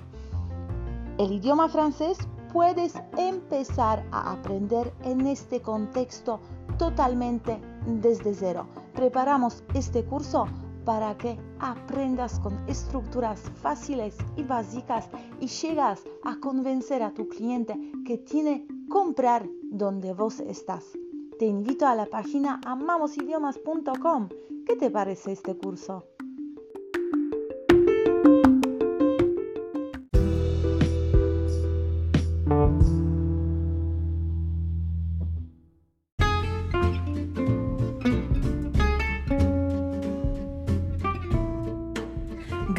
El 1.18 1.32
idioma 1.32 1.68
francés 1.68 2.18
puedes 2.52 2.94
empezar 3.16 4.04
a 4.12 4.32
aprender 4.32 4.92
en 5.02 5.26
este 5.26 5.60
contexto 5.60 6.40
totalmente 6.78 7.60
desde 7.86 8.34
cero. 8.34 8.66
Preparamos 8.94 9.62
este 9.74 10.04
curso 10.04 10.46
para 10.86 11.18
que 11.18 11.36
aprendas 11.58 12.38
con 12.38 12.54
estructuras 12.68 13.40
fáciles 13.60 14.16
y 14.36 14.44
básicas 14.44 15.10
y 15.40 15.48
llegas 15.48 16.02
a 16.22 16.36
convencer 16.36 17.02
a 17.02 17.12
tu 17.12 17.28
cliente 17.28 17.74
que 18.06 18.16
tiene 18.18 18.66
comprar 18.88 19.46
donde 19.64 20.14
vos 20.14 20.40
estás. 20.40 20.96
Te 21.38 21.44
invito 21.44 21.86
a 21.86 21.94
la 21.94 22.06
página 22.06 22.60
amamosidiomas.com. 22.64 24.28
¿Qué 24.64 24.76
te 24.76 24.90
parece 24.90 25.32
este 25.32 25.56
curso? 25.58 26.15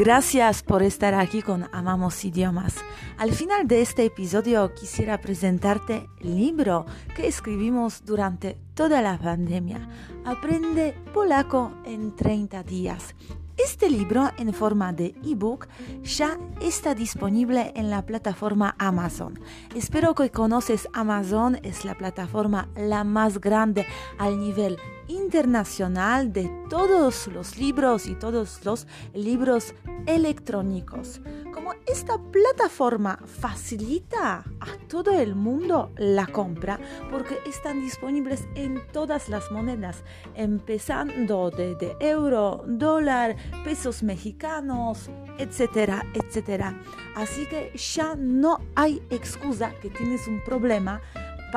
Gracias 0.07 0.63
por 0.63 0.83
estar 0.83 1.13
aquí 1.13 1.41
con 1.41 1.67
Amamos 1.73 2.23
Idiomas. 2.23 2.75
Al 3.17 3.33
final 3.33 3.67
de 3.67 3.81
este 3.81 4.05
episodio 4.05 4.73
quisiera 4.73 5.19
presentarte 5.19 6.07
el 6.21 6.37
libro 6.37 6.85
que 7.13 7.27
escribimos 7.27 8.05
durante 8.05 8.57
toda 8.73 9.01
la 9.01 9.17
pandemia. 9.19 9.89
Aprende 10.23 10.95
polaco 11.13 11.73
en 11.83 12.15
30 12.15 12.63
días. 12.63 13.15
Este 13.57 13.89
libro 13.89 14.31
en 14.37 14.53
forma 14.53 14.93
de 14.93 15.13
ebook 15.25 15.67
ya 16.03 16.39
está 16.61 16.95
disponible 16.95 17.73
en 17.75 17.89
la 17.89 18.05
plataforma 18.05 18.77
Amazon. 18.79 19.37
Espero 19.75 20.15
que 20.15 20.31
conoces 20.31 20.87
Amazon, 20.93 21.59
es 21.63 21.83
la 21.83 21.95
plataforma 21.95 22.69
la 22.77 23.03
más 23.03 23.41
grande 23.41 23.85
al 24.19 24.39
nivel 24.39 24.77
internacional 25.07 26.33
de 26.33 26.49
todos 26.69 27.27
los 27.27 27.57
libros 27.57 28.07
y 28.07 28.15
todos 28.15 28.63
los 28.65 28.87
libros 29.13 29.73
electrónicos. 30.05 31.21
Como 31.53 31.73
esta 31.85 32.17
plataforma 32.17 33.19
facilita 33.25 34.43
a 34.59 34.87
todo 34.87 35.11
el 35.11 35.35
mundo 35.35 35.91
la 35.97 36.27
compra 36.27 36.79
porque 37.11 37.39
están 37.45 37.81
disponibles 37.81 38.47
en 38.55 38.81
todas 38.91 39.29
las 39.29 39.51
monedas, 39.51 40.03
empezando 40.35 41.49
de, 41.51 41.95
euro, 41.99 42.63
dólar, 42.67 43.35
pesos 43.63 44.03
mexicanos, 44.03 45.09
etcétera, 45.37 46.05
etcétera. 46.13 46.79
Así 47.15 47.45
que 47.47 47.71
ya 47.75 48.15
no 48.15 48.59
hay 48.75 49.01
excusa 49.09 49.73
que 49.81 49.89
tienes 49.89 50.27
un 50.27 50.43
problema 50.43 51.01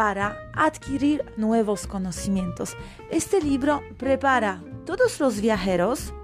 para 0.00 0.50
adquirir 0.54 1.22
nuevos 1.36 1.86
conocimientos. 1.86 2.74
Este 3.10 3.38
libro 3.38 3.82
prepara 3.98 4.62
todos 4.86 5.20
los 5.20 5.42
viajeros 5.42 6.14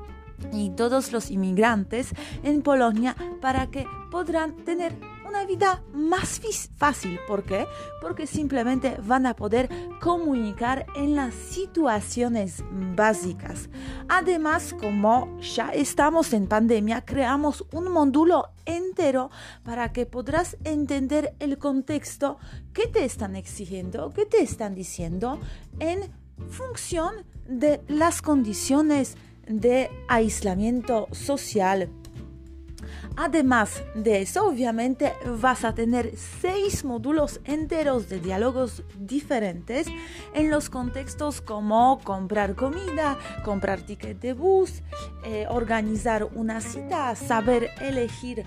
y 0.51 0.71
todos 0.71 1.12
los 1.12 1.31
inmigrantes 1.31 2.15
en 2.43 2.62
Polonia 2.62 3.15
para 3.43 3.67
que 3.67 3.87
podrán 4.11 4.57
tener 4.65 4.95
una 5.37 5.44
vida 5.44 5.83
más 5.92 6.40
fácil. 6.77 7.18
¿Por 7.29 7.44
qué? 7.44 7.66
Porque 8.01 8.27
simplemente 8.27 8.96
van 9.03 9.27
a 9.27 9.37
poder 9.37 9.68
comunicar 10.01 10.87
en 10.96 11.14
las 11.14 11.35
situaciones 11.35 12.64
básicas. 12.94 13.68
Además, 14.09 14.75
como 14.81 15.38
ya 15.40 15.68
estamos 15.70 16.33
en 16.33 16.46
pandemia, 16.46 17.05
creamos 17.05 17.66
un 17.72 17.92
módulo 17.92 18.49
entero 18.64 19.31
para 19.62 19.92
que 19.92 20.07
podrás 20.07 20.57
entender 20.64 21.35
el 21.38 21.59
contexto 21.59 22.38
que 22.72 22.87
te 22.87 23.05
están 23.05 23.37
exigiendo, 23.37 24.12
que 24.14 24.25
te 24.25 24.42
están 24.42 24.75
diciendo 24.75 25.38
en 25.81 26.01
función 26.49 27.27
de 27.46 27.83
las 27.88 28.22
condiciones 28.22 29.16
de 29.46 29.90
aislamiento 30.09 31.09
social. 31.12 31.90
Además 33.16 33.83
de 33.94 34.22
eso, 34.22 34.46
obviamente 34.49 35.12
vas 35.40 35.64
a 35.64 35.75
tener 35.75 36.12
seis 36.16 36.85
módulos 36.85 37.40
enteros 37.44 38.09
de 38.09 38.20
diálogos 38.20 38.83
diferentes 38.99 39.87
en 40.35 40.51
los 40.51 40.70
contextos 40.70 41.40
como 41.40 42.01
comprar 42.05 42.55
comida, 42.55 43.18
comprar 43.44 43.83
ticket 43.83 44.20
de 44.20 44.33
bus, 44.33 44.83
eh, 45.25 45.46
organizar 45.49 46.25
una 46.35 46.61
cita, 46.61 47.14
saber 47.14 47.70
elegir 47.81 48.44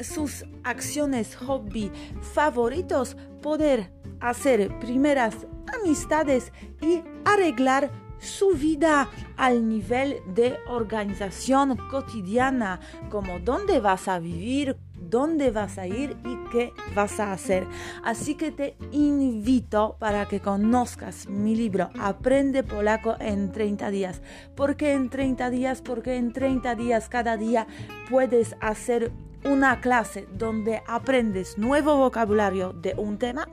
sus 0.00 0.44
acciones, 0.64 1.36
hobby 1.36 1.90
favoritos, 2.20 3.16
poder 3.42 3.90
hacer 4.20 4.76
primeras 4.78 5.34
amistades 5.80 6.52
y 6.80 7.02
arreglar 7.24 7.90
su 8.20 8.50
vida 8.50 9.08
al 9.36 9.68
nivel 9.68 10.16
de 10.34 10.56
organización 10.68 11.76
cotidiana, 11.90 12.80
como 13.10 13.38
dónde 13.38 13.80
vas 13.80 14.08
a 14.08 14.18
vivir, 14.18 14.76
dónde 15.10 15.50
vas 15.50 15.78
a 15.78 15.86
ir 15.86 16.16
y 16.24 16.50
qué 16.50 16.72
vas 16.94 17.20
a 17.20 17.32
hacer. 17.32 17.66
Así 18.04 18.34
que 18.34 18.50
te 18.50 18.76
invito 18.92 19.96
para 19.98 20.26
que 20.26 20.40
conozcas 20.40 21.28
mi 21.28 21.54
libro 21.54 21.90
Aprende 21.98 22.62
Polaco 22.62 23.16
en 23.20 23.52
30 23.52 23.90
días. 23.90 24.22
¿Por 24.54 24.76
qué 24.76 24.92
en 24.92 25.08
30 25.08 25.50
días? 25.50 25.82
Porque 25.82 26.16
en 26.16 26.32
30 26.32 26.74
días 26.74 27.08
cada 27.08 27.36
día 27.36 27.66
puedes 28.10 28.56
hacer 28.60 29.12
una 29.44 29.80
clase 29.80 30.26
donde 30.32 30.82
aprendes 30.86 31.58
nuevo 31.58 31.96
vocabulario 31.96 32.72
de 32.72 32.94
un 32.96 33.18
tema 33.18 33.48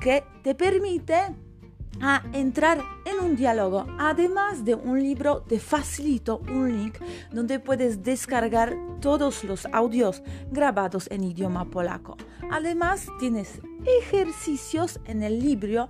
que 0.00 0.24
te 0.42 0.54
permite 0.54 1.34
a 2.00 2.22
entrar 2.32 2.82
en 3.04 3.24
un 3.24 3.36
diálogo. 3.36 3.86
Además 3.98 4.64
de 4.64 4.74
un 4.74 5.02
libro, 5.02 5.42
te 5.42 5.58
facilito 5.58 6.40
un 6.48 6.76
link 6.76 6.98
donde 7.32 7.58
puedes 7.58 8.02
descargar 8.02 8.76
todos 9.00 9.44
los 9.44 9.66
audios 9.72 10.22
grabados 10.50 11.08
en 11.10 11.24
idioma 11.24 11.64
polaco. 11.64 12.16
Además, 12.50 13.08
tienes 13.18 13.60
ejercicios 14.00 15.00
en 15.04 15.22
el 15.22 15.40
libro, 15.40 15.88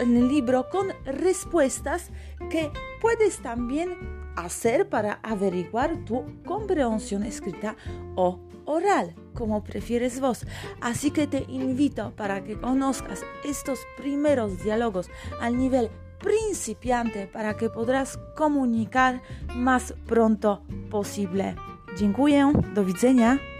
en 0.00 0.16
el 0.16 0.28
libro 0.28 0.66
con 0.70 0.88
respuestas 1.04 2.10
que 2.50 2.70
puedes 3.00 3.38
también 3.40 4.16
hacer 4.36 4.88
para 4.88 5.20
averiguar 5.22 6.04
tu 6.04 6.24
comprensión 6.44 7.22
escrita 7.22 7.76
o 8.14 8.40
oral, 8.66 9.14
como 9.36 9.62
prefieres 9.62 10.18
vos. 10.20 10.44
Así 10.80 11.12
que 11.12 11.28
te 11.28 11.44
invito 11.48 12.12
para 12.16 12.42
que 12.42 12.58
conozcas 12.58 13.22
estos 13.44 13.78
primeros 13.96 14.64
diálogos 14.64 15.08
al 15.40 15.56
nivel 15.56 15.90
principiante 16.18 17.26
para 17.26 17.56
que 17.56 17.70
podrás 17.70 18.18
comunicar 18.34 19.22
más 19.54 19.94
pronto 20.06 20.62
posible. 20.90 21.54
Dziękuję, 21.96 22.52
do 22.74 22.84
widzenia. 22.84 23.55